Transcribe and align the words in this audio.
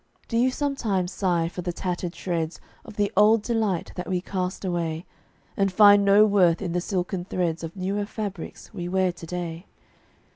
Do 0.27 0.35
you 0.35 0.49
sometimes 0.49 1.11
sigh 1.11 1.47
for 1.47 1.61
the 1.61 1.71
tattered 1.71 2.15
shreds 2.15 2.59
Of 2.83 2.95
the 2.95 3.11
old 3.15 3.43
delight 3.43 3.91
that 3.95 4.09
we 4.09 4.19
cast 4.19 4.65
away, 4.65 5.05
And 5.55 5.71
find 5.71 6.03
no 6.03 6.25
worth 6.25 6.59
in 6.59 6.71
the 6.71 6.81
silken 6.81 7.23
threads 7.23 7.63
Of 7.63 7.75
newer 7.75 8.07
fabrics 8.07 8.73
we 8.73 8.87
wear 8.89 9.11
to 9.11 9.25
day? 9.27 9.67